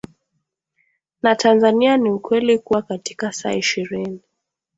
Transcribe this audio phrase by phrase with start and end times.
[1.21, 4.19] na Tanzania ni ukweli kuwa katika saa ishirini